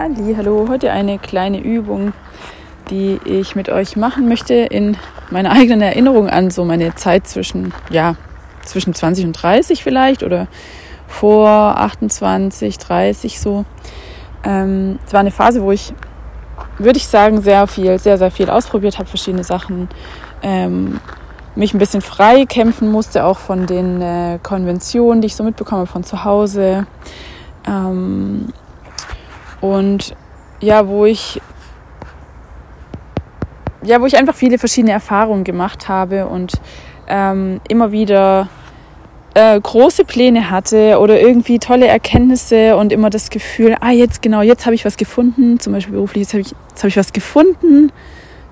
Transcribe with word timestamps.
Halli, 0.00 0.34
hallo, 0.34 0.66
heute 0.70 0.92
eine 0.92 1.18
kleine 1.18 1.60
Übung, 1.60 2.14
die 2.88 3.20
ich 3.26 3.54
mit 3.54 3.68
euch 3.68 3.96
machen 3.96 4.30
möchte 4.30 4.54
in 4.54 4.96
meiner 5.30 5.52
eigenen 5.52 5.82
Erinnerung 5.82 6.30
an 6.30 6.50
so 6.50 6.64
meine 6.64 6.94
Zeit 6.94 7.26
zwischen, 7.26 7.74
ja, 7.90 8.14
zwischen 8.62 8.94
20 8.94 9.26
und 9.26 9.32
30 9.34 9.84
vielleicht 9.84 10.22
oder 10.22 10.46
vor 11.06 11.50
28, 11.50 12.78
30 12.78 13.40
so. 13.40 13.66
Ähm, 14.42 14.98
es 15.06 15.12
war 15.12 15.20
eine 15.20 15.32
Phase, 15.32 15.60
wo 15.60 15.70
ich, 15.70 15.92
würde 16.78 16.96
ich 16.96 17.06
sagen, 17.06 17.42
sehr 17.42 17.66
viel, 17.66 17.98
sehr, 17.98 18.16
sehr 18.16 18.30
viel 18.30 18.48
ausprobiert 18.48 18.98
habe, 18.98 19.06
verschiedene 19.06 19.44
Sachen. 19.44 19.90
Ähm, 20.42 20.98
mich 21.56 21.74
ein 21.74 21.78
bisschen 21.78 22.00
frei 22.00 22.46
kämpfen 22.46 22.90
musste, 22.90 23.26
auch 23.26 23.38
von 23.38 23.66
den 23.66 24.00
äh, 24.00 24.38
Konventionen, 24.42 25.20
die 25.20 25.26
ich 25.26 25.36
so 25.36 25.44
mitbekomme 25.44 25.84
von 25.84 26.04
zu 26.04 26.24
Hause. 26.24 26.86
Ähm, 27.68 28.46
und 29.60 30.14
ja, 30.60 30.86
wo 30.86 31.04
ich 31.06 31.40
ja, 33.82 34.00
wo 34.00 34.06
ich 34.06 34.16
einfach 34.16 34.34
viele 34.34 34.58
verschiedene 34.58 34.92
Erfahrungen 34.92 35.44
gemacht 35.44 35.88
habe 35.88 36.26
und 36.26 36.52
ähm, 37.08 37.60
immer 37.68 37.92
wieder 37.92 38.48
äh, 39.34 39.58
große 39.60 40.04
Pläne 40.04 40.50
hatte 40.50 40.98
oder 40.98 41.20
irgendwie 41.20 41.58
tolle 41.58 41.86
Erkenntnisse 41.86 42.76
und 42.76 42.92
immer 42.92 43.10
das 43.10 43.30
Gefühl, 43.30 43.76
ah, 43.80 43.90
jetzt 43.90 44.22
genau, 44.22 44.42
jetzt 44.42 44.66
habe 44.66 44.74
ich 44.74 44.84
was 44.84 44.96
gefunden, 44.96 45.60
zum 45.60 45.72
Beispiel 45.72 45.94
beruflich, 45.94 46.22
jetzt 46.22 46.34
habe 46.34 46.42
ich, 46.42 46.54
jetzt 46.68 46.82
hab 46.82 46.88
ich 46.88 46.96
was 46.96 47.12
gefunden, 47.12 47.90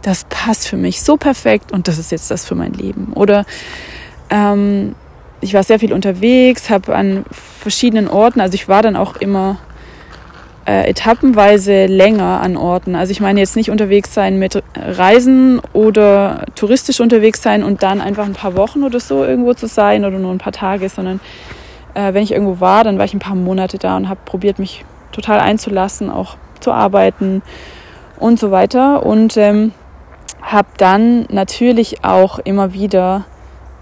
das 0.03 0.25
passt 0.29 0.69
für 0.69 0.77
mich 0.77 1.03
so 1.03 1.17
perfekt 1.17 1.73
und 1.73 1.89
das 1.89 1.99
ist 1.99 2.11
jetzt 2.11 2.31
das 2.31 2.47
für 2.47 2.55
mein 2.55 2.73
Leben. 2.73 3.13
Oder 3.15 3.45
ähm, 4.31 4.95
ich 5.41 5.55
war 5.55 5.63
sehr 5.63 5.79
viel 5.79 5.93
unterwegs, 5.93 6.71
habe 6.71 6.95
an 6.95 7.25
verschiedenen 7.31 8.09
Orten, 8.09 8.41
also 8.41 8.55
ich 8.55 8.69
war 8.69 8.83
dann 8.83 8.97
auch 8.97 9.17
immer 9.17 9.59
äh, 10.69 10.87
etappenweise 10.87 11.87
länger 11.87 12.43
an 12.43 12.59
Orten. 12.59 12.95
Also 12.95 13.11
ich 13.11 13.23
meine 13.23 13.41
jetzt 13.41 13.57
nicht 13.57 13.71
unterwegs 13.71 14.13
sein 14.13 14.39
mit 14.39 14.63
Reisen 14.77 15.63
oder 15.73 16.45
touristisch 16.57 17.01
unterwegs 17.01 17.43
sein 17.43 17.65
und 17.65 17.83
dann 17.83 18.03
einfach 18.03 18.27
ein 18.27 18.35
paar 18.35 18.55
Wochen 18.55 18.83
oder 18.83 19.01
so 19.01 19.25
irgendwo 19.25 19.55
zu 19.55 19.67
sein 19.67 20.05
oder 20.05 20.19
nur 20.19 20.31
ein 20.31 20.39
paar 20.39 20.53
Tage, 20.53 20.91
sondern 20.91 21.21
äh, 21.95 22.13
wenn 22.13 22.23
ich 22.23 22.33
irgendwo 22.33 22.61
war, 22.61 22.85
dann 22.85 22.99
war 22.99 23.07
ich 23.07 23.15
ein 23.15 23.19
paar 23.19 23.35
Monate 23.35 23.79
da 23.79 23.97
und 23.97 24.11
habe 24.11 24.21
probiert, 24.27 24.59
mich 24.59 24.85
total 25.11 25.41
einzulassen, 25.41 26.11
auch 26.11 26.37
zu 26.61 26.71
arbeiten 26.71 27.41
und 28.19 28.39
so 28.39 28.51
weiter. 28.51 29.07
Und 29.07 29.39
ähm, 29.39 29.73
habe 30.43 30.69
dann 30.77 31.25
natürlich 31.31 32.05
auch 32.05 32.41
immer 32.41 32.75
wieder 32.75 33.25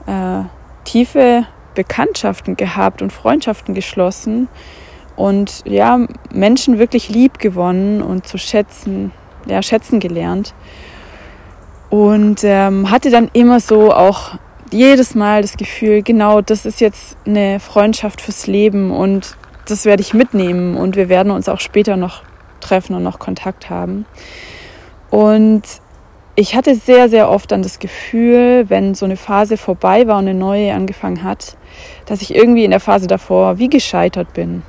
äh, 0.07 0.45
tiefe 0.85 1.47
Bekanntschaften 1.75 2.57
gehabt 2.57 3.03
und 3.03 3.13
Freundschaften 3.13 3.75
geschlossen, 3.75 4.47
und 5.17 5.63
ja, 5.65 6.07
Menschen 6.33 6.79
wirklich 6.79 7.09
lieb 7.09 7.39
gewonnen 7.39 8.03
und 8.03 8.29
zu 8.29 8.39
schätzen, 8.39 9.13
ja, 9.47 9.63
schätzen 9.63 9.99
gelernt. 9.99 10.55
Und 11.89 12.41
ähm, 12.45 12.91
hatte 12.91 13.11
dann 13.11 13.31
immer 13.33 13.61
so 13.61 13.93
auch 13.93 14.35
jedes 14.71 15.15
Mal 15.15 15.43
das 15.43 15.57
Gefühl, 15.57 16.03
genau, 16.03 16.43
das 16.43 16.67
ist 16.67 16.81
jetzt 16.81 17.17
eine 17.27 17.61
Freundschaft 17.61 18.21
fürs 18.21 18.47
Leben 18.47 18.91
und 18.91 19.37
das 19.67 19.85
werde 19.85 20.03
ich 20.03 20.13
mitnehmen 20.13 20.77
und 20.77 20.97
wir 20.97 21.09
werden 21.09 21.33
uns 21.33 21.49
auch 21.49 21.61
später 21.61 21.97
noch 21.97 22.23
treffen 22.61 22.95
und 22.95 23.03
noch 23.03 23.19
Kontakt 23.19 23.71
haben. 23.71 24.05
Und 25.11 25.63
ich 26.35 26.55
hatte 26.55 26.75
sehr, 26.75 27.09
sehr 27.09 27.31
oft 27.31 27.53
dann 27.53 27.63
das 27.63 27.79
Gefühl, 27.79 28.69
wenn 28.69 28.95
so 28.95 29.07
eine 29.07 29.17
Phase 29.17 29.57
vorbei 29.57 30.07
war 30.07 30.19
und 30.19 30.29
eine 30.29 30.39
neue 30.39 30.75
angefangen 30.75 31.23
hat, 31.23 31.57
dass 32.05 32.21
ich 32.21 32.35
irgendwie 32.35 32.65
in 32.65 32.73
der 32.73 32.81
Phase 32.81 33.07
davor 33.07 33.59
wie 33.59 33.69
gescheitert 33.69 34.35
bin 34.35 34.63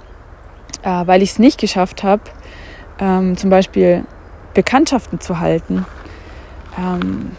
äh, 0.84 1.06
weil 1.06 1.22
ich 1.22 1.32
es 1.32 1.40
nicht 1.40 1.60
geschafft 1.60 2.04
habe, 2.04 2.24
ähm, 3.00 3.38
zum 3.38 3.50
Beispiel 3.50 4.04
Bekanntschaften 4.54 5.20
zu 5.20 5.40
halten, 5.40 5.86
ähm, 6.78 7.32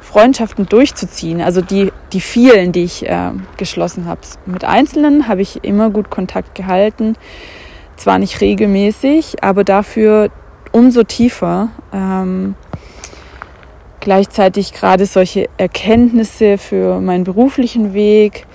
Freundschaften 0.00 0.66
durchzuziehen, 0.66 1.40
also 1.40 1.60
die, 1.60 1.92
die 2.12 2.20
vielen, 2.20 2.72
die 2.72 2.84
ich 2.84 3.08
äh, 3.08 3.30
geschlossen 3.56 4.06
habe. 4.06 4.20
Mit 4.44 4.64
Einzelnen 4.64 5.28
habe 5.28 5.42
ich 5.42 5.62
immer 5.64 5.90
gut 5.90 6.10
Kontakt 6.10 6.54
gehalten, 6.54 7.14
zwar 7.96 8.18
nicht 8.18 8.40
regelmäßig, 8.40 9.44
aber 9.44 9.62
dafür 9.62 10.30
umso 10.72 11.04
tiefer. 11.04 11.68
Ähm, 11.92 12.56
gleichzeitig 14.00 14.72
gerade 14.72 15.06
solche 15.06 15.48
Erkenntnisse 15.58 16.58
für 16.58 17.00
meinen 17.00 17.24
beruflichen 17.24 17.94
Weg. 17.94 18.46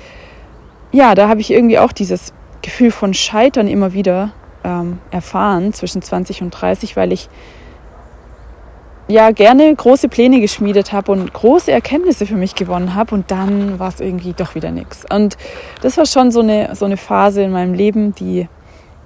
Ja, 0.91 1.15
da 1.15 1.29
habe 1.29 1.41
ich 1.41 1.51
irgendwie 1.51 1.79
auch 1.79 1.91
dieses 1.91 2.33
Gefühl 2.65 2.89
von 2.89 3.13
Scheitern 3.13 3.67
immer 3.67 3.93
wieder 3.93 4.31
ähm, 4.63 4.97
erfahren 5.11 5.71
zwischen 5.71 6.01
20 6.01 6.41
und 6.41 6.49
30, 6.49 6.97
weil 6.97 7.13
ich 7.13 7.29
ja 9.07 9.29
gerne 9.29 9.73
große 9.75 10.09
Pläne 10.09 10.41
geschmiedet 10.41 10.91
habe 10.91 11.11
und 11.11 11.31
große 11.31 11.71
Erkenntnisse 11.71 12.25
für 12.25 12.35
mich 12.35 12.55
gewonnen 12.55 12.95
habe 12.95 13.13
und 13.13 13.29
dann 13.29 13.77
war 13.77 13.89
es 13.89 13.99
irgendwie 13.99 14.33
doch 14.33 14.55
wieder 14.55 14.71
nichts. 14.71 15.05
Und 15.13 15.37
das 15.83 15.95
war 15.97 16.07
schon 16.07 16.31
so 16.31 16.39
eine, 16.39 16.75
so 16.75 16.85
eine 16.85 16.97
Phase 16.97 17.43
in 17.43 17.51
meinem 17.51 17.75
Leben, 17.75 18.15
die 18.15 18.47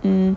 mh, 0.03 0.11
mm, 0.11 0.35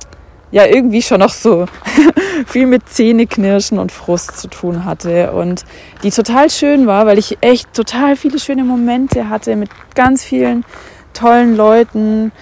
ja 0.51 0.67
irgendwie 0.67 1.01
schon 1.01 1.21
noch 1.21 1.33
so 1.33 1.67
viel 2.47 2.67
mit 2.67 2.89
Zähneknirschen 2.89 3.79
und 3.79 3.93
Frust 3.93 4.37
zu 4.37 4.49
tun 4.49 4.85
hatte 4.85 5.33
und 5.33 5.65
die 6.03 6.11
total 6.11 6.51
schön 6.51 6.89
war, 6.89 7.07
weil 7.07 7.19
ich 7.19 7.39
echt 7.41 7.73
total 7.73 8.17
viele 8.17 8.41
schöne 8.41 8.65
Momente 8.65 9.29
hatte 9.29 9.55
mit 9.55 9.71
ganz 9.95 10.25
vielen 10.25 10.65
tollen 11.15 11.57
Leuten, 11.57 12.33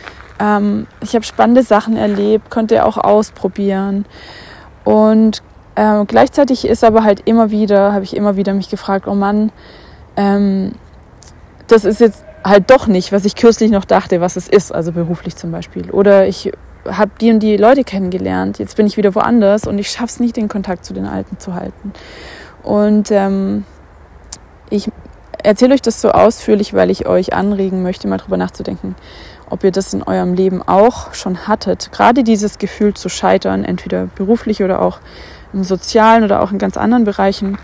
ähm, 0.40 0.86
ich 1.00 1.14
habe 1.14 1.24
spannende 1.24 1.62
Sachen 1.62 1.96
erlebt, 1.96 2.50
konnte 2.50 2.84
auch 2.84 2.96
ausprobieren. 2.96 4.06
Und 4.84 5.42
ähm, 5.76 6.06
gleichzeitig 6.06 6.66
ist 6.66 6.82
aber 6.82 7.04
halt 7.04 7.20
immer 7.26 7.50
wieder, 7.50 7.92
habe 7.92 8.04
ich 8.04 8.16
immer 8.16 8.36
wieder 8.36 8.54
mich 8.54 8.70
gefragt, 8.70 9.06
oh 9.06 9.14
Mann, 9.14 9.52
ähm, 10.16 10.72
das 11.68 11.84
ist 11.84 12.00
jetzt 12.00 12.24
halt 12.42 12.70
doch 12.70 12.86
nicht, 12.86 13.12
was 13.12 13.24
ich 13.24 13.36
kürzlich 13.36 13.70
noch 13.70 13.84
dachte, 13.84 14.20
was 14.20 14.36
es 14.36 14.48
ist, 14.48 14.74
also 14.74 14.92
beruflich 14.92 15.36
zum 15.36 15.52
Beispiel. 15.52 15.90
Oder 15.90 16.26
ich 16.26 16.50
habe 16.88 17.10
die 17.20 17.30
und 17.30 17.40
die 17.40 17.58
Leute 17.58 17.84
kennengelernt, 17.84 18.58
jetzt 18.58 18.76
bin 18.76 18.86
ich 18.86 18.96
wieder 18.96 19.14
woanders 19.14 19.66
und 19.66 19.78
ich 19.78 19.90
schaffe 19.90 20.06
es 20.06 20.20
nicht, 20.20 20.36
den 20.36 20.48
Kontakt 20.48 20.84
zu 20.84 20.94
den 20.94 21.06
Alten 21.06 21.38
zu 21.38 21.54
halten. 21.54 21.92
Und 22.62 23.10
ähm, 23.10 23.64
ich 24.70 24.90
erzähle 25.42 25.74
euch 25.74 25.82
das 25.82 26.00
so 26.00 26.10
ausführlich, 26.10 26.74
weil 26.74 26.90
ich 26.90 27.06
euch 27.06 27.32
anregen 27.34 27.82
möchte, 27.82 28.08
mal 28.08 28.18
drüber 28.18 28.36
nachzudenken, 28.36 28.94
ob 29.50 29.64
ihr 29.64 29.72
das 29.72 29.92
in 29.92 30.02
eurem 30.02 30.34
Leben 30.34 30.62
auch 30.62 31.12
schon 31.12 31.46
hattet. 31.46 31.90
Gerade 31.92 32.24
dieses 32.24 32.58
Gefühl 32.58 32.94
zu 32.94 33.08
scheitern, 33.08 33.64
entweder 33.64 34.06
beruflich 34.06 34.62
oder 34.62 34.80
auch 34.80 35.00
im 35.52 35.64
sozialen 35.64 36.24
oder 36.24 36.42
auch 36.42 36.52
in 36.52 36.58
ganz 36.58 36.76
anderen 36.76 37.04
Bereichen. 37.04 37.58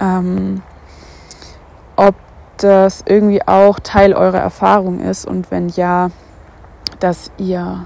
Ähm, 0.00 0.62
ob 1.96 2.14
das 2.56 3.04
irgendwie 3.06 3.46
auch 3.46 3.78
Teil 3.78 4.14
eurer 4.14 4.38
Erfahrung 4.38 5.00
ist 5.00 5.26
und 5.26 5.50
wenn 5.50 5.68
ja, 5.68 6.10
dass 7.00 7.30
ihr 7.38 7.84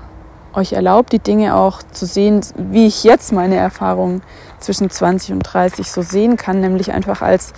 euch 0.55 0.73
erlaubt, 0.73 1.13
die 1.13 1.19
Dinge 1.19 1.57
auch 1.57 1.83
zu 1.83 2.07
sehen, 2.07 2.41
wie 2.57 2.87
ich 2.87 3.05
jetzt 3.05 3.33
meine 3.33 3.57
Erfahrung 3.57 4.23
zwischen 4.59 4.91
20 4.91 5.33
und 5.33 5.41
30 5.41 5.91
so 5.91 6.03
sehen 6.03 6.37
kann, 6.37 6.61
nämlich 6.61 6.93
einfach 6.93 7.23
als 7.23 7.53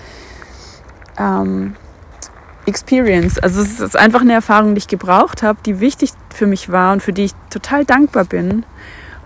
ähm, 1.18 1.76
Experience. 2.66 3.38
Also 3.38 3.60
es 3.60 3.80
ist 3.80 3.96
einfach 3.96 4.22
eine 4.22 4.32
Erfahrung, 4.32 4.74
die 4.74 4.78
ich 4.78 4.88
gebraucht 4.88 5.42
habe, 5.42 5.58
die 5.64 5.80
wichtig 5.80 6.10
für 6.32 6.46
mich 6.46 6.70
war 6.70 6.92
und 6.92 7.02
für 7.02 7.12
die 7.12 7.24
ich 7.24 7.32
total 7.50 7.84
dankbar 7.84 8.24
bin 8.24 8.64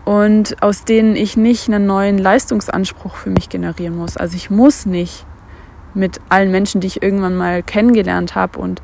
und 0.05 0.63
aus 0.63 0.85
denen 0.85 1.17
ich 1.17 1.37
nicht 1.37 1.69
einen 1.69 1.87
neuen 1.87 2.19
Leistungsanspruch 2.19 3.17
für 3.17 3.31
mich 3.31 3.49
generieren 3.49 3.97
muss. 3.97 4.17
Also 4.17 4.37
ich 4.37 4.51
muss 4.51 4.87
nicht 4.87 5.25
mit 5.95 6.21
allen 6.29 6.51
Menschen, 6.51 6.81
die 6.81 6.87
ich 6.87 7.03
irgendwann 7.03 7.37
mal 7.37 7.63
kennengelernt 7.63 8.35
habe 8.35 8.59
und 8.59 8.83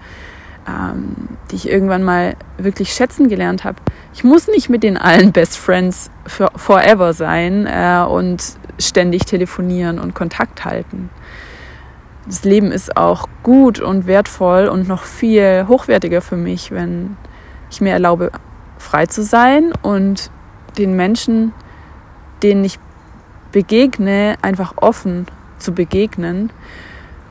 ähm, 0.68 1.14
die 1.50 1.56
ich 1.56 1.68
irgendwann 1.68 2.02
mal 2.02 2.36
wirklich 2.56 2.92
schätzen 2.92 3.28
gelernt 3.28 3.64
habe. 3.64 3.76
Ich 4.14 4.24
muss 4.24 4.48
nicht 4.48 4.68
mit 4.68 4.82
den 4.82 4.96
allen 4.96 5.32
Best 5.32 5.58
Friends 5.58 6.10
for 6.26 6.50
forever 6.56 7.12
sein 7.12 7.66
äh, 7.66 8.04
und 8.08 8.42
ständig 8.78 9.26
telefonieren 9.26 9.98
und 9.98 10.14
Kontakt 10.14 10.64
halten 10.64 11.10
das 12.26 12.44
Leben 12.44 12.72
ist 12.72 12.96
auch 12.96 13.28
gut 13.42 13.80
und 13.80 14.06
wertvoll 14.06 14.66
und 14.66 14.88
noch 14.88 15.04
viel 15.04 15.66
hochwertiger 15.68 16.22
für 16.22 16.36
mich, 16.36 16.70
wenn 16.70 17.16
ich 17.70 17.80
mir 17.80 17.92
erlaube, 17.92 18.30
frei 18.78 19.06
zu 19.06 19.22
sein 19.22 19.72
und 19.82 20.30
den 20.78 20.96
Menschen, 20.96 21.52
denen 22.42 22.64
ich 22.64 22.78
begegne, 23.52 24.36
einfach 24.42 24.74
offen 24.76 25.26
zu 25.58 25.72
begegnen, 25.72 26.50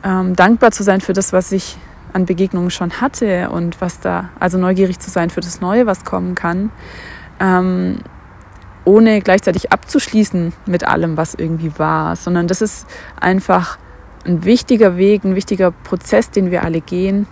ähm, 0.02 0.36
dankbar 0.36 0.70
zu 0.70 0.82
sein 0.82 1.00
für 1.00 1.12
das, 1.12 1.32
was 1.32 1.52
ich 1.52 1.76
an 2.12 2.26
Begegnungen 2.26 2.70
schon 2.70 3.00
hatte 3.00 3.50
und 3.50 3.80
was 3.80 4.00
da, 4.00 4.30
also 4.38 4.58
neugierig 4.58 5.00
zu 5.00 5.10
sein 5.10 5.30
für 5.30 5.40
das 5.40 5.60
Neue, 5.60 5.86
was 5.86 6.04
kommen 6.04 6.34
kann, 6.34 6.70
ähm, 7.40 7.98
ohne 8.84 9.20
gleichzeitig 9.20 9.72
abzuschließen 9.72 10.52
mit 10.66 10.84
allem, 10.84 11.16
was 11.16 11.34
irgendwie 11.34 11.78
war, 11.78 12.16
sondern 12.16 12.46
das 12.46 12.62
ist 12.62 12.86
einfach 13.18 13.78
ein 14.24 14.44
wichtiger 14.44 14.96
Weg, 14.96 15.24
ein 15.24 15.34
wichtiger 15.34 15.70
Prozess, 15.70 16.30
den 16.30 16.50
wir 16.50 16.64
alle 16.64 16.80
gehen. 16.80 17.26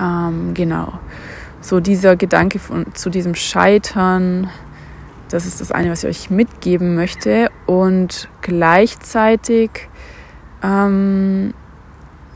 Ähm, 0.00 0.54
genau. 0.54 0.98
So 1.60 1.80
dieser 1.80 2.16
Gedanke 2.16 2.58
von, 2.58 2.94
zu 2.94 3.10
diesem 3.10 3.34
Scheitern, 3.34 4.48
das 5.28 5.46
ist 5.46 5.60
das 5.60 5.72
eine, 5.72 5.90
was 5.90 6.04
ich 6.04 6.10
euch 6.10 6.30
mitgeben 6.30 6.94
möchte. 6.94 7.50
Und 7.66 8.28
gleichzeitig 8.40 9.70
ähm, 10.62 11.54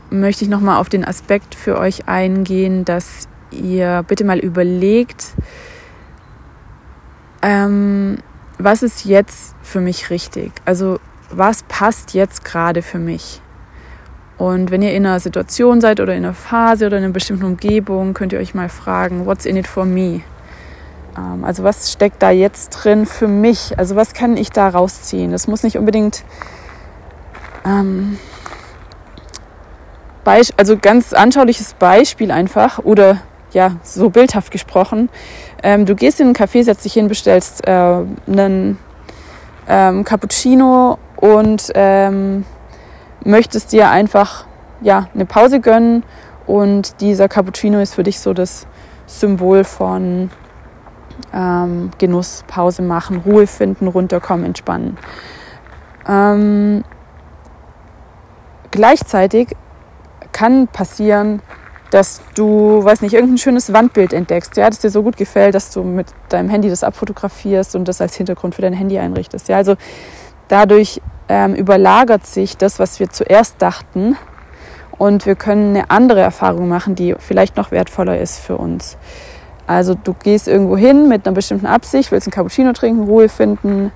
möchte 0.09 0.45
ich 0.45 0.49
nochmal 0.49 0.79
auf 0.79 0.89
den 0.89 1.05
Aspekt 1.05 1.55
für 1.55 1.77
euch 1.77 2.07
eingehen, 2.07 2.85
dass 2.85 3.27
ihr 3.51 4.03
bitte 4.07 4.25
mal 4.25 4.39
überlegt, 4.39 5.33
ähm, 7.41 8.17
was 8.57 8.83
ist 8.83 9.05
jetzt 9.05 9.55
für 9.61 9.81
mich 9.81 10.09
richtig? 10.09 10.51
Also 10.65 10.99
was 11.29 11.63
passt 11.63 12.13
jetzt 12.13 12.45
gerade 12.45 12.81
für 12.81 12.99
mich? 12.99 13.41
Und 14.37 14.69
wenn 14.69 14.81
ihr 14.81 14.93
in 14.93 15.05
einer 15.05 15.19
Situation 15.19 15.79
seid 15.79 15.99
oder 15.99 16.13
in 16.13 16.25
einer 16.25 16.33
Phase 16.33 16.87
oder 16.87 16.97
in 16.97 17.05
einer 17.05 17.13
bestimmten 17.13 17.45
Umgebung, 17.45 18.13
könnt 18.13 18.33
ihr 18.33 18.39
euch 18.39 18.53
mal 18.53 18.69
fragen, 18.69 19.25
what's 19.25 19.45
in 19.45 19.55
it 19.55 19.67
for 19.67 19.85
me? 19.85 20.21
Ähm, 21.17 21.43
also 21.43 21.63
was 21.63 21.91
steckt 21.91 22.21
da 22.21 22.31
jetzt 22.31 22.69
drin 22.71 23.05
für 23.05 23.27
mich? 23.27 23.77
Also 23.77 23.95
was 23.95 24.13
kann 24.13 24.37
ich 24.37 24.49
da 24.49 24.67
rausziehen? 24.69 25.31
Das 25.31 25.47
muss 25.47 25.63
nicht 25.63 25.77
unbedingt 25.77 26.23
ähm, 27.65 28.17
also 30.57 30.77
ganz 30.77 31.13
anschauliches 31.13 31.73
Beispiel 31.75 32.31
einfach 32.31 32.79
oder 32.79 33.21
ja, 33.53 33.77
so 33.83 34.09
bildhaft 34.09 34.51
gesprochen. 34.51 35.09
Ähm, 35.63 35.85
du 35.85 35.95
gehst 35.95 36.19
in 36.19 36.27
einen 36.27 36.35
Café, 36.35 36.63
setzt 36.63 36.83
dich 36.83 36.93
hin, 36.93 37.07
bestellst 37.07 37.65
äh, 37.67 37.71
einen 37.71 38.77
ähm, 39.67 40.03
Cappuccino 40.03 40.97
und 41.15 41.71
ähm, 41.73 42.43
möchtest 43.25 43.73
dir 43.73 43.89
einfach 43.89 44.45
ja, 44.81 45.07
eine 45.13 45.25
Pause 45.25 45.59
gönnen 45.59 46.03
und 46.47 47.01
dieser 47.01 47.27
Cappuccino 47.27 47.79
ist 47.79 47.95
für 47.95 48.03
dich 48.03 48.19
so 48.19 48.33
das 48.33 48.67
Symbol 49.07 49.63
von 49.63 50.29
ähm, 51.33 51.91
Genuss, 51.97 52.43
Pause 52.47 52.81
machen, 52.81 53.21
Ruhe 53.25 53.47
finden, 53.47 53.87
runterkommen, 53.87 54.45
entspannen. 54.45 54.97
Ähm, 56.07 56.83
gleichzeitig 58.71 59.55
kann 60.31 60.67
passieren, 60.67 61.41
dass 61.91 62.21
du, 62.35 62.83
weiß 62.83 63.01
nicht, 63.01 63.13
irgendein 63.13 63.37
schönes 63.37 63.71
Wandbild 63.71 64.11
entdeckst, 64.11 64.57
ja, 64.57 64.69
das 64.69 64.79
dir 64.79 64.89
so 64.89 65.03
gut 65.03 65.17
gefällt, 65.17 65.55
dass 65.55 65.71
du 65.71 65.83
mit 65.83 66.07
deinem 66.29 66.49
Handy 66.49 66.69
das 66.69 66.83
abfotografierst 66.83 67.75
und 67.75 67.87
das 67.87 68.01
als 68.01 68.15
Hintergrund 68.15 68.55
für 68.55 68.61
dein 68.61 68.73
Handy 68.73 68.99
einrichtest. 68.99 69.47
Ja, 69.47 69.57
also 69.57 69.75
dadurch 70.47 71.01
ähm, 71.29 71.55
überlagert 71.55 72.25
sich 72.25 72.57
das, 72.57 72.79
was 72.79 72.99
wir 72.99 73.09
zuerst 73.09 73.61
dachten 73.61 74.17
und 74.97 75.25
wir 75.25 75.35
können 75.35 75.75
eine 75.75 75.89
andere 75.89 76.21
Erfahrung 76.21 76.67
machen, 76.67 76.95
die 76.95 77.15
vielleicht 77.17 77.57
noch 77.57 77.71
wertvoller 77.71 78.19
ist 78.19 78.39
für 78.39 78.57
uns. 78.57 78.97
Also 79.67 79.95
du 79.95 80.13
gehst 80.13 80.47
irgendwo 80.47 80.77
hin 80.77 81.07
mit 81.07 81.25
einer 81.25 81.33
bestimmten 81.33 81.65
Absicht, 81.65 82.11
willst 82.11 82.27
einen 82.27 82.33
Cappuccino 82.33 82.71
trinken, 82.73 83.03
Ruhe 83.03 83.29
finden 83.29 83.91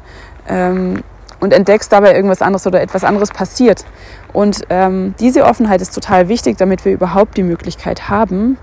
ähm, 0.47 1.03
und 1.39 1.53
entdeckst 1.53 1.91
dabei 1.91 2.15
irgendwas 2.15 2.41
anderes 2.41 2.65
oder 2.65 2.81
etwas 2.81 3.03
anderes 3.03 3.29
passiert. 3.29 3.85
Und 4.33 4.63
ähm, 4.69 5.13
diese 5.19 5.45
Offenheit 5.45 5.81
ist 5.81 5.93
total 5.93 6.27
wichtig, 6.27 6.57
damit 6.57 6.85
wir 6.85 6.91
überhaupt 6.91 7.37
die 7.37 7.43
Möglichkeit 7.43 8.09
haben, 8.09 8.57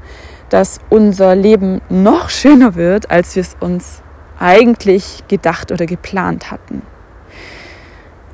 dass 0.50 0.78
unser 0.90 1.34
Leben 1.34 1.80
noch 1.88 2.28
schöner 2.28 2.74
wird, 2.74 3.10
als 3.10 3.34
wir 3.34 3.42
es 3.42 3.56
uns 3.60 4.02
eigentlich 4.38 5.24
gedacht 5.28 5.72
oder 5.72 5.86
geplant 5.86 6.50
hatten. 6.50 6.82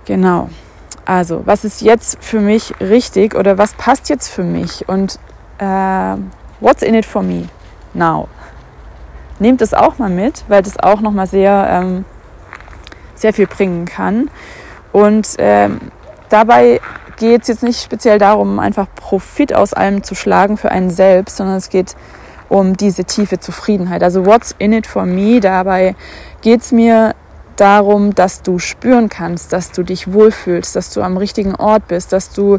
Genau. 0.05 0.49
Also, 1.05 1.43
was 1.47 1.65
ist 1.65 1.83
jetzt 1.83 2.23
für 2.23 2.41
mich 2.41 2.75
richtig 2.81 3.35
oder 3.35 3.59
was 3.59 3.75
passt 3.75 4.09
jetzt 4.09 4.29
für 4.29 4.45
mich? 4.45 4.89
Und 4.89 5.19
äh, 5.59 6.17
what's 6.61 6.83
in 6.83 6.95
it 6.95 7.07
for 7.07 7.23
me 7.23 7.49
now? 7.93 8.29
Nehmt 9.39 9.63
es 9.63 9.75
auch 9.75 9.99
mal 9.99 10.11
mit, 10.11 10.45
weil 10.49 10.63
das 10.63 10.79
auch 10.79 11.01
nochmal 11.01 11.27
sehr, 11.27 11.67
ähm, 11.71 12.05
sehr 13.15 13.33
viel 13.33 13.47
bringen 13.47 13.85
kann. 13.87 14.31
Und 14.93 15.35
ähm, 15.39 15.81
dabei 16.29 16.81
geht 17.17 17.43
es 17.43 17.49
jetzt 17.49 17.63
nicht 17.63 17.83
speziell 17.83 18.19
darum, 18.19 18.59
einfach 18.59 18.87
Profit 18.95 19.55
aus 19.55 19.73
allem 19.73 20.03
zu 20.03 20.15
schlagen 20.15 20.57
für 20.57 20.71
einen 20.71 20.91
selbst, 20.91 21.37
sondern 21.37 21.57
es 21.57 21.69
geht 21.69 21.97
um 22.49 22.77
diese 22.77 23.05
tiefe 23.05 23.41
Zufriedenheit. 23.41 24.03
Also 24.03 24.27
what's 24.27 24.55
in 24.59 24.73
it 24.73 24.87
for 24.87 25.07
me? 25.07 25.41
Dabei 25.41 25.97
geht 26.43 26.61
es 26.61 26.71
mir 26.71 27.15
darum, 27.57 28.15
dass 28.15 28.43
du 28.43 28.59
spüren 28.59 29.09
kannst, 29.09 29.53
dass 29.53 29.73
du 29.73 29.83
dich 29.83 30.13
wohlfühlst, 30.13 30.75
dass 30.77 30.91
du 30.91 31.03
am 31.03 31.17
richtigen 31.17 31.55
Ort 31.55 31.89
bist, 31.89 32.13
dass 32.13 32.31
du 32.31 32.59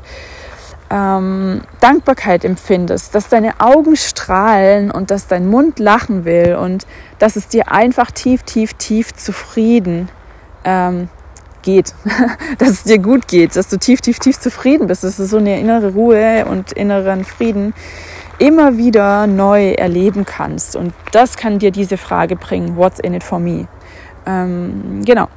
ähm, 0.90 1.62
Dankbarkeit 1.80 2.46
empfindest, 2.46 3.16
dass 3.16 3.28
deine 3.28 3.60
Augen 3.60 3.96
strahlen 3.96 4.92
und 4.92 5.12
dass 5.12 5.28
dein 5.28 5.48
Mund 5.48 5.80
lachen 5.80 6.26
will 6.26 6.56
und 6.56 6.86
dass 7.20 7.36
es 7.36 7.48
dir 7.48 7.72
einfach 7.72 8.12
tief, 8.12 8.44
tief, 8.44 8.74
tief 8.76 9.14
zufrieden 9.14 10.10
ähm, 10.64 11.10
geht, 11.64 11.96
dass 12.60 12.70
es 12.70 12.84
dir 12.84 13.00
gut 13.00 13.28
geht, 13.28 13.56
dass 13.56 13.70
du 13.70 13.78
tief, 13.78 14.02
tief, 14.02 14.20
tief 14.20 14.40
zufrieden 14.40 14.88
bist, 14.88 15.04
dass 15.04 15.18
du 15.18 15.26
so 15.26 15.38
eine 15.38 15.60
innere 15.60 15.94
Ruhe 15.94 16.46
und 16.46 16.72
inneren 16.74 17.26
Frieden 17.26 17.74
immer 18.38 18.78
wieder 18.78 19.26
neu 19.26 19.72
erleben 19.72 20.26
kannst. 20.26 20.76
Und 20.76 20.94
das 21.12 21.38
kann 21.38 21.60
dir 21.60 21.72
diese 21.72 21.98
Frage 21.98 22.36
bringen, 22.36 22.76
what's 22.76 23.00
in 23.00 23.14
it 23.14 23.24
for 23.24 23.40
me? 23.40 23.68
Ähm, 24.26 25.02
genau. 25.06 25.28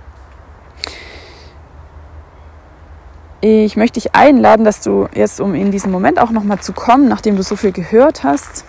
Ich 3.40 3.76
möchte 3.76 4.00
dich 4.00 4.14
einladen, 4.14 4.64
dass 4.64 4.80
du 4.80 5.08
jetzt, 5.14 5.40
um 5.40 5.54
in 5.54 5.70
diesen 5.70 5.92
Moment 5.92 6.18
auch 6.18 6.30
nochmal 6.30 6.58
zu 6.60 6.72
kommen, 6.72 7.06
nachdem 7.08 7.36
du 7.36 7.42
so 7.42 7.54
viel 7.54 7.70
gehört 7.70 8.24
hast, 8.24 8.64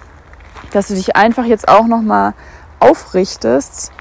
dass 0.71 0.89
du 0.89 0.95
dich 0.95 1.15
einfach 1.15 1.45
jetzt 1.45 1.67
auch 1.67 1.87
nochmal 1.87 2.33
aufrichtest. 2.79 3.91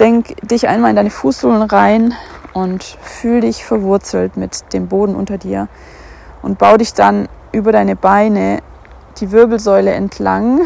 Denk 0.00 0.36
dich 0.46 0.68
einmal 0.68 0.90
in 0.90 0.96
deine 0.96 1.10
Fußsohlen 1.10 1.62
rein 1.62 2.14
und 2.52 2.82
fühl 2.82 3.40
dich 3.40 3.64
verwurzelt 3.64 4.36
mit 4.36 4.72
dem 4.72 4.88
Boden 4.88 5.14
unter 5.14 5.38
dir 5.38 5.68
und 6.42 6.58
bau 6.58 6.76
dich 6.76 6.94
dann 6.94 7.28
über 7.52 7.72
deine 7.72 7.96
Beine 7.96 8.58
die 9.18 9.30
Wirbelsäule 9.30 9.92
entlang 9.92 10.62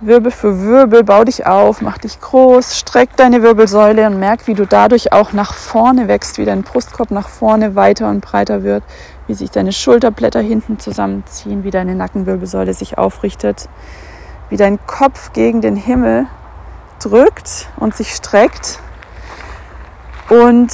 Wirbel 0.00 0.30
für 0.30 0.62
Wirbel, 0.62 1.02
bau 1.02 1.24
dich 1.24 1.44
auf, 1.44 1.80
mach 1.80 1.98
dich 1.98 2.20
groß, 2.20 2.78
streck 2.78 3.16
deine 3.16 3.42
Wirbelsäule 3.42 4.06
und 4.06 4.20
merk, 4.20 4.46
wie 4.46 4.54
du 4.54 4.64
dadurch 4.64 5.12
auch 5.12 5.32
nach 5.32 5.54
vorne 5.54 6.06
wächst, 6.06 6.38
wie 6.38 6.44
dein 6.44 6.62
Brustkorb 6.62 7.10
nach 7.10 7.28
vorne 7.28 7.74
weiter 7.74 8.08
und 8.08 8.20
breiter 8.20 8.62
wird, 8.62 8.84
wie 9.26 9.34
sich 9.34 9.50
deine 9.50 9.72
Schulterblätter 9.72 10.40
hinten 10.40 10.78
zusammenziehen, 10.78 11.64
wie 11.64 11.72
deine 11.72 11.96
Nackenwirbelsäule 11.96 12.74
sich 12.74 12.96
aufrichtet, 12.96 13.68
wie 14.50 14.56
dein 14.56 14.78
Kopf 14.86 15.32
gegen 15.32 15.62
den 15.62 15.74
Himmel 15.74 16.26
drückt 17.02 17.66
und 17.76 17.96
sich 17.96 18.14
streckt. 18.14 18.78
Und 20.28 20.72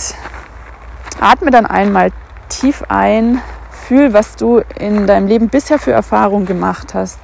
atme 1.18 1.50
dann 1.50 1.64
einmal 1.64 2.10
tief 2.50 2.84
ein, 2.88 3.40
fühl, 3.70 4.12
was 4.12 4.36
du 4.36 4.60
in 4.78 5.06
deinem 5.06 5.28
Leben 5.28 5.48
bisher 5.48 5.78
für 5.78 5.92
Erfahrungen 5.92 6.44
gemacht 6.44 6.92
hast 6.92 7.18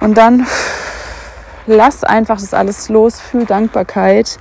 und 0.00 0.16
dann 0.16 0.46
lass 1.66 2.04
einfach 2.04 2.40
das 2.40 2.54
alles 2.54 2.88
los, 2.88 3.20
fühl 3.20 3.44
Dankbarkeit. 3.44 4.38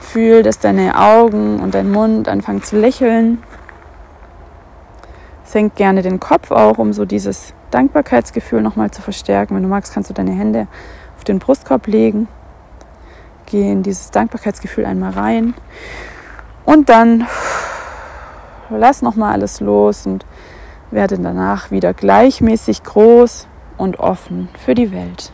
Fühl, 0.00 0.42
dass 0.42 0.60
deine 0.60 0.98
Augen 0.98 1.60
und 1.60 1.74
dein 1.74 1.90
Mund 1.90 2.28
anfangen 2.28 2.62
zu 2.62 2.78
lächeln. 2.78 3.42
Senk 5.42 5.74
gerne 5.74 6.02
den 6.02 6.20
Kopf 6.20 6.50
auch, 6.50 6.78
um 6.78 6.92
so 6.92 7.04
dieses 7.04 7.52
Dankbarkeitsgefühl 7.70 8.62
nochmal 8.62 8.92
zu 8.92 9.02
verstärken. 9.02 9.56
Wenn 9.56 9.64
du 9.64 9.68
magst, 9.68 9.92
kannst 9.92 10.10
du 10.10 10.14
deine 10.14 10.32
Hände 10.32 10.68
auf 11.16 11.24
den 11.24 11.40
Brustkorb 11.40 11.88
legen. 11.88 12.28
Geh 13.46 13.70
in 13.70 13.82
dieses 13.82 14.10
Dankbarkeitsgefühl 14.10 14.86
einmal 14.86 15.12
rein. 15.12 15.54
Und 16.64 16.88
dann 16.88 17.26
lass 18.70 19.02
nochmal 19.02 19.32
alles 19.32 19.60
los 19.60 20.06
und 20.06 20.24
werde 20.94 21.18
danach 21.18 21.70
wieder 21.70 21.92
gleichmäßig 21.92 22.82
groß 22.82 23.48
und 23.76 23.98
offen 23.98 24.48
für 24.64 24.74
die 24.74 24.92
Welt. 24.92 25.32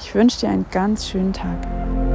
Ich 0.00 0.14
wünsche 0.14 0.40
dir 0.40 0.48
einen 0.50 0.66
ganz 0.70 1.08
schönen 1.08 1.32
Tag. 1.32 2.07